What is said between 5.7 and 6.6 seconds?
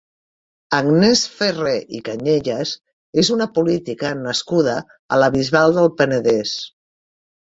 del Penedès.